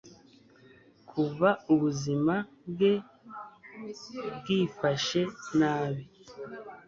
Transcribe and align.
kuva 1.09 1.49
ubuzima 1.73 2.35
bwe 2.71 2.93
bwifashe 4.37 5.21
nabi 5.57 6.03